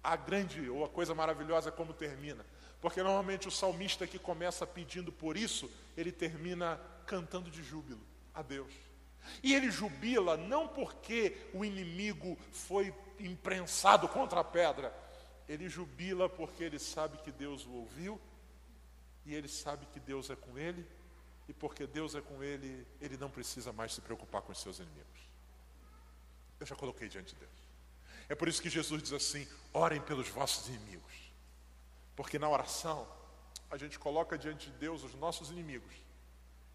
[0.00, 2.46] A grande ou a coisa maravilhosa é como termina.
[2.80, 8.42] Porque normalmente o salmista que começa pedindo por isso, ele termina cantando de júbilo a
[8.42, 8.72] Deus.
[9.42, 14.94] E ele jubila não porque o inimigo foi imprensado contra a pedra,
[15.48, 18.20] ele jubila porque ele sabe que Deus o ouviu,
[19.26, 20.86] e ele sabe que Deus é com ele,
[21.48, 24.78] e porque Deus é com ele, ele não precisa mais se preocupar com os seus
[24.78, 25.20] inimigos.
[26.58, 27.64] Eu já coloquei diante de Deus.
[28.28, 31.12] É por isso que Jesus diz assim: orem pelos vossos inimigos.
[32.16, 33.06] Porque na oração,
[33.70, 35.92] a gente coloca diante de Deus os nossos inimigos.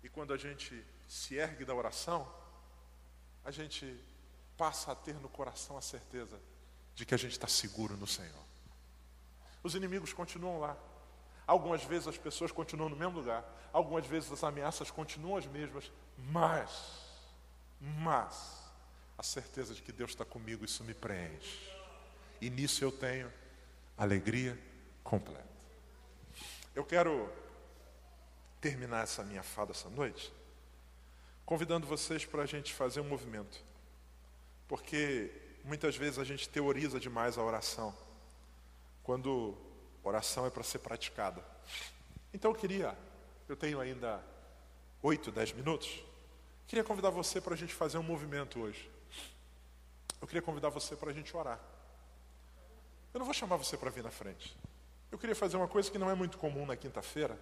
[0.03, 2.31] E quando a gente se ergue da oração,
[3.43, 3.97] a gente
[4.57, 6.39] passa a ter no coração a certeza
[6.95, 8.43] de que a gente está seguro no Senhor.
[9.63, 10.77] Os inimigos continuam lá.
[11.47, 13.43] Algumas vezes as pessoas continuam no mesmo lugar.
[13.71, 15.91] Algumas vezes as ameaças continuam as mesmas.
[16.17, 16.71] Mas,
[17.79, 18.69] mas,
[19.17, 21.69] a certeza de que Deus está comigo, isso me preenche.
[22.41, 23.31] E nisso eu tenho
[23.97, 24.57] alegria
[25.03, 25.47] completa.
[26.75, 27.31] Eu quero
[28.61, 30.31] terminar essa minha fala essa noite
[31.49, 33.59] convidando vocês para a gente fazer um movimento.
[34.67, 35.31] Porque
[35.63, 37.91] muitas vezes a gente teoriza demais a oração,
[39.01, 39.57] quando
[40.03, 41.43] oração é para ser praticada.
[42.31, 42.95] Então eu queria,
[43.47, 44.23] eu tenho ainda
[45.01, 46.03] oito, dez minutos,
[46.67, 48.87] queria convidar você para a gente fazer um movimento hoje.
[50.21, 51.59] Eu queria convidar você para a gente orar.
[53.11, 54.55] Eu não vou chamar você para vir na frente.
[55.11, 57.35] Eu queria fazer uma coisa que não é muito comum na quinta-feira.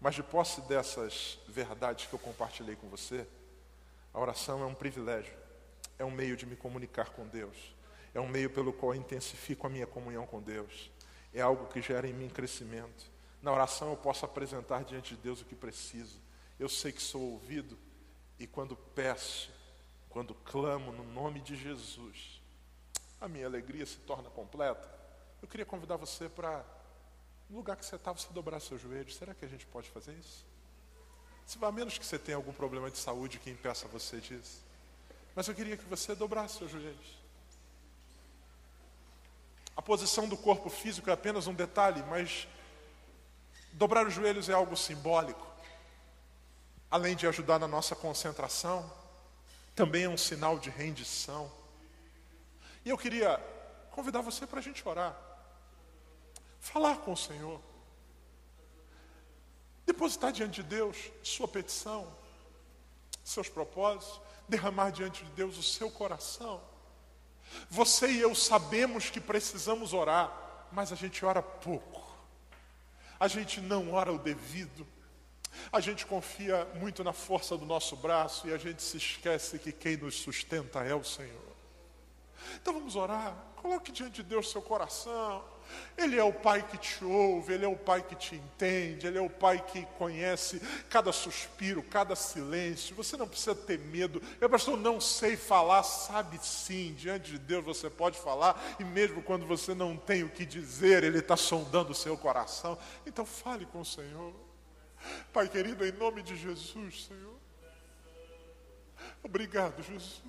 [0.00, 3.26] Mas de posse dessas verdades que eu compartilhei com você,
[4.14, 5.36] a oração é um privilégio,
[5.98, 7.74] é um meio de me comunicar com Deus,
[8.14, 10.90] é um meio pelo qual eu intensifico a minha comunhão com Deus,
[11.34, 13.10] é algo que gera em mim crescimento.
[13.42, 16.18] Na oração eu posso apresentar diante de Deus o que preciso,
[16.58, 17.78] eu sei que sou ouvido,
[18.38, 19.50] e quando peço,
[20.08, 22.40] quando clamo no nome de Jesus,
[23.20, 24.90] a minha alegria se torna completa.
[25.42, 26.64] Eu queria convidar você para
[27.50, 29.16] no lugar que você está, você dobrar seus joelhos.
[29.16, 30.46] Será que a gente pode fazer isso?
[31.60, 34.62] A menos que você tenha algum problema de saúde que impeça você disso.
[35.34, 37.18] Mas eu queria que você dobrasse seus joelhos.
[39.76, 42.46] A posição do corpo físico é apenas um detalhe, mas
[43.72, 45.44] dobrar os joelhos é algo simbólico.
[46.88, 48.92] Além de ajudar na nossa concentração,
[49.74, 51.50] também é um sinal de rendição.
[52.84, 53.38] E eu queria
[53.90, 55.29] convidar você para a gente orar.
[56.60, 57.60] Falar com o Senhor.
[59.86, 62.06] depositar diante de Deus sua petição,
[63.24, 66.60] seus propósitos, derramar diante de Deus o seu coração.
[67.68, 70.32] Você e eu sabemos que precisamos orar,
[70.70, 72.00] mas a gente ora pouco.
[73.18, 74.86] A gente não ora o devido.
[75.72, 79.72] A gente confia muito na força do nosso braço e a gente se esquece que
[79.72, 81.50] quem nos sustenta é o Senhor.
[82.54, 83.34] Então vamos orar.
[83.56, 85.44] Coloque diante de Deus seu coração.
[85.96, 89.18] Ele é o Pai que te ouve, Ele é o Pai que te entende, Ele
[89.18, 92.96] é o Pai que conhece cada suspiro, cada silêncio.
[92.96, 94.22] Você não precisa ter medo.
[94.40, 96.94] Eu, pastor, não sei falar, sabe sim.
[96.94, 101.04] Diante de Deus você pode falar, e mesmo quando você não tem o que dizer,
[101.04, 102.78] Ele está sondando o seu coração.
[103.06, 104.32] Então fale com o Senhor.
[105.32, 107.38] Pai querido, em nome de Jesus, Senhor.
[109.22, 110.22] Obrigado, Jesus.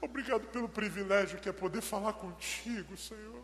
[0.00, 3.42] Obrigado pelo privilégio que é poder falar contigo, Senhor.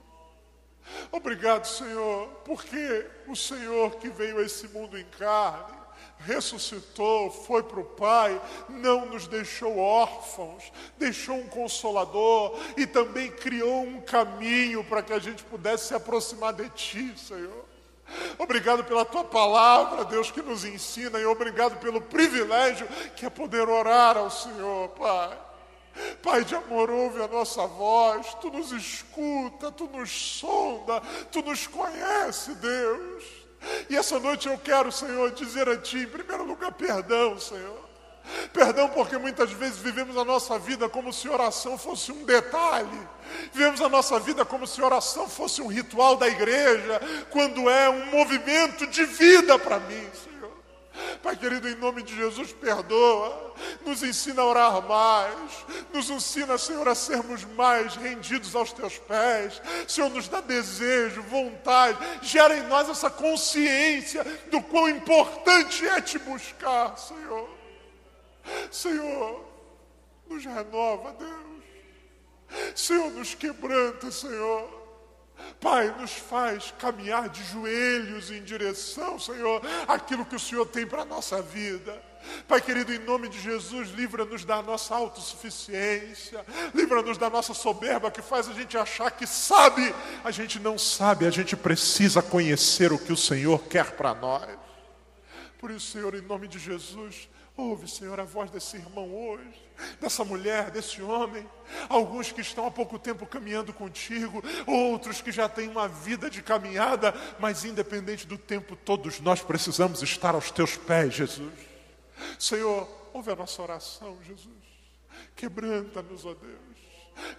[1.11, 5.75] Obrigado, Senhor, porque o Senhor que veio a esse mundo em carne,
[6.19, 13.83] ressuscitou, foi para o Pai, não nos deixou órfãos, deixou um consolador e também criou
[13.83, 17.65] um caminho para que a gente pudesse se aproximar de Ti, Senhor.
[18.39, 23.69] Obrigado pela tua palavra, Deus, que nos ensina, e obrigado pelo privilégio que é poder
[23.69, 25.44] orar ao Senhor, Pai.
[26.23, 31.67] Pai de amor, ouve a nossa voz, tu nos escuta, tu nos sonda, tu nos
[31.67, 33.25] conhece, Deus.
[33.89, 37.85] E essa noite eu quero, Senhor, dizer a Ti, em primeiro lugar, perdão, Senhor.
[38.53, 42.99] Perdão porque muitas vezes vivemos a nossa vida como se oração fosse um detalhe.
[43.53, 48.07] Vivemos a nossa vida como se oração fosse um ritual da igreja, quando é um
[48.07, 50.34] movimento de vida para mim, Senhor.
[51.23, 56.87] Pai querido, em nome de Jesus, perdoa, nos ensina a orar mais, nos ensina, Senhor,
[56.87, 59.61] a sermos mais rendidos aos teus pés.
[59.89, 66.19] Senhor, nos dá desejo, vontade, gera em nós essa consciência do quão importante é te
[66.19, 67.49] buscar, Senhor.
[68.71, 69.45] Senhor,
[70.29, 72.75] nos renova, Deus.
[72.75, 74.84] Senhor, nos quebranta, Senhor.
[75.61, 81.03] Pai, nos faz caminhar de joelhos em direção, Senhor, aquilo que o Senhor tem para
[81.03, 82.01] a nossa vida.
[82.49, 88.23] Pai querido, em nome de Jesus, livra-nos da nossa autossuficiência, livra-nos da nossa soberba que
[88.23, 89.95] faz a gente achar que sabe.
[90.23, 94.49] A gente não sabe, a gente precisa conhecer o que o Senhor quer para nós.
[95.59, 99.65] Por isso, Senhor, em nome de Jesus, ouve, Senhor, a voz desse irmão hoje
[100.01, 101.47] dessa mulher, desse homem,
[101.89, 106.43] alguns que estão há pouco tempo caminhando contigo, outros que já têm uma vida de
[106.43, 111.53] caminhada, mas independente do tempo, todos nós precisamos estar aos teus pés, Jesus.
[112.39, 114.49] Senhor, ouve a nossa oração, Jesus.
[115.35, 116.75] Quebranta-nos, ó Deus.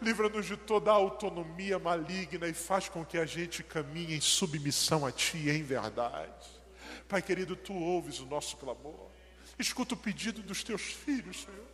[0.01, 5.05] Livra-nos de toda a autonomia maligna e faz com que a gente caminhe em submissão
[5.05, 6.47] a Ti em verdade.
[7.09, 9.14] Pai querido, Tu ouves o nosso clamor.
[9.58, 11.66] Escuta o pedido dos Teus filhos, Senhor.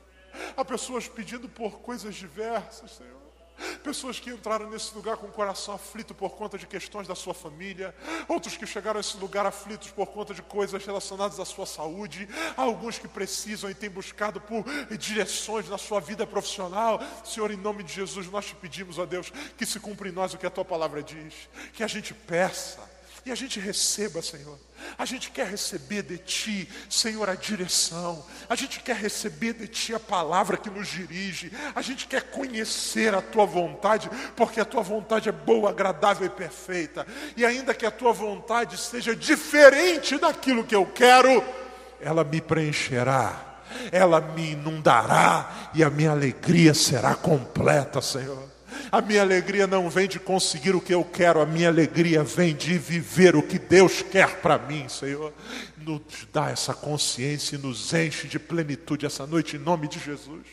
[0.55, 3.21] Há pessoas pedindo por coisas diversas, Senhor.
[3.83, 7.33] Pessoas que entraram nesse lugar com o coração aflito por conta de questões da sua
[7.33, 7.95] família,
[8.27, 12.27] outros que chegaram a esse lugar aflitos por conta de coisas relacionadas à sua saúde,
[12.57, 14.63] há alguns que precisam e têm buscado por
[14.97, 16.99] direções na sua vida profissional.
[17.23, 20.33] Senhor, em nome de Jesus, nós te pedimos, a Deus, que se cumpra em nós
[20.33, 22.90] o que a tua palavra diz, que a gente peça
[23.25, 24.57] e a gente receba, Senhor.
[24.97, 28.25] A gente quer receber de Ti, Senhor, a direção.
[28.49, 31.51] A gente quer receber de Ti a palavra que nos dirige.
[31.75, 36.29] A gente quer conhecer a Tua vontade, porque a Tua vontade é boa, agradável e
[36.29, 37.05] perfeita.
[37.37, 41.43] E ainda que a Tua vontade seja diferente daquilo que eu quero,
[41.99, 43.49] ela me preencherá
[43.91, 48.50] ela me inundará e a minha alegria será completa, Senhor.
[48.91, 52.55] A minha alegria não vem de conseguir o que eu quero, a minha alegria vem
[52.55, 55.33] de viver o que Deus quer para mim, Senhor.
[55.77, 56.01] Nos
[56.31, 60.45] dá essa consciência e nos enche de plenitude essa noite, em nome de Jesus.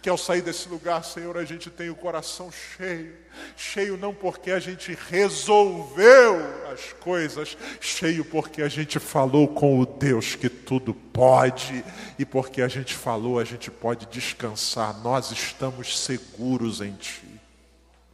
[0.00, 3.14] Que ao sair desse lugar, Senhor, a gente tenha o coração cheio.
[3.56, 6.40] Cheio não porque a gente resolveu
[6.72, 11.84] as coisas, cheio porque a gente falou com o Deus que tudo pode,
[12.18, 14.98] e porque a gente falou, a gente pode descansar.
[15.02, 17.35] Nós estamos seguros em Ti.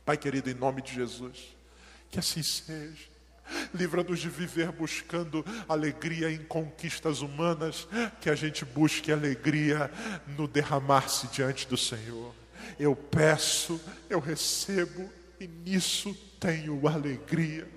[0.04, 1.56] Pai querido, em nome de Jesus,
[2.10, 3.12] que assim seja.
[3.74, 7.86] Livra-nos de viver buscando alegria em conquistas humanas,
[8.20, 9.90] que a gente busque alegria
[10.36, 12.34] no derramar-se diante do Senhor.
[12.78, 17.68] Eu peço, eu recebo e nisso tenho alegria.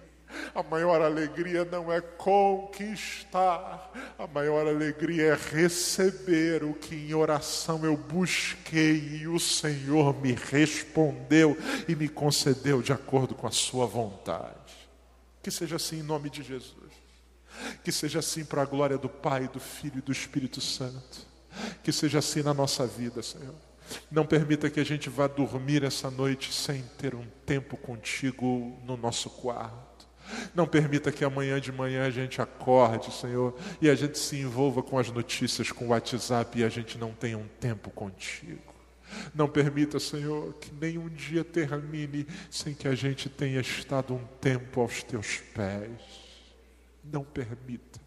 [0.53, 7.83] A maior alegria não é conquistar, a maior alegria é receber o que em oração
[7.85, 11.57] eu busquei e o Senhor me respondeu
[11.87, 14.55] e me concedeu de acordo com a Sua vontade.
[15.41, 16.93] Que seja assim em nome de Jesus.
[17.83, 21.19] Que seja assim para a glória do Pai, do Filho e do Espírito Santo.
[21.83, 23.55] Que seja assim na nossa vida, Senhor.
[24.09, 28.97] Não permita que a gente vá dormir essa noite sem ter um tempo contigo no
[28.97, 29.94] nosso quarto.
[30.53, 34.81] Não permita que amanhã de manhã a gente acorde, Senhor, e a gente se envolva
[34.81, 38.75] com as notícias, com o WhatsApp e a gente não tenha um tempo contigo.
[39.33, 44.81] Não permita, Senhor, que nenhum dia termine sem que a gente tenha estado um tempo
[44.81, 46.01] aos teus pés.
[47.03, 47.99] Não permita.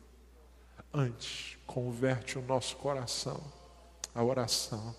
[0.93, 3.41] Antes, converte o nosso coração
[4.14, 4.95] à oração.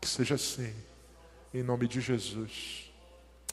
[0.00, 0.74] Que seja assim,
[1.54, 2.92] em nome de Jesus.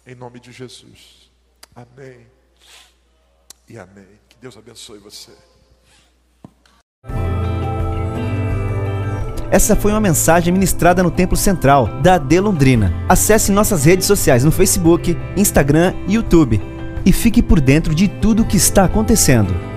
[0.05, 1.31] Em nome de Jesus.
[1.75, 2.38] Amém.
[3.69, 4.07] E amém.
[4.27, 5.31] Que Deus abençoe você.
[9.51, 12.93] Essa foi uma mensagem ministrada no Templo Central da AD Londrina.
[13.07, 16.59] Acesse nossas redes sociais no Facebook, Instagram e YouTube
[17.05, 19.68] e fique por dentro de tudo o que está acontecendo.